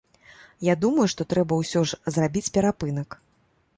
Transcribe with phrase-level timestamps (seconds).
[0.67, 3.09] Я думаю, што трэба ўсе ж зрабіць перапынак.